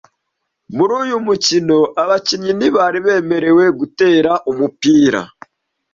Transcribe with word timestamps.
Muri 0.75 0.91
uyu 1.01 1.15
mukino, 1.27 1.77
abakinnyi 2.03 2.51
ntibari 2.57 2.99
bemerewe 3.05 3.63
gutera 3.79 4.31
umupira. 4.51 5.21